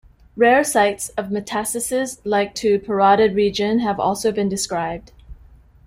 [0.35, 5.11] Rare sites of metastasis like to parotid region have also been described.